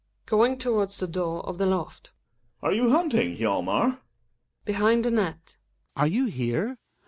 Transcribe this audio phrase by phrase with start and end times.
[0.25, 2.09] {Going towards the door of the hft.)
[2.63, 3.99] Are you hunting, Hjalmar?
[3.99, 3.99] Hjalmar
[4.65, 5.57] {behind the net).
[5.95, 6.79] Are you here